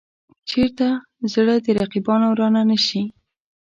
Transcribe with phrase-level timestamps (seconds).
[0.49, 0.87] چېرته
[1.33, 3.03] زړه د رقیبانو را نه شي.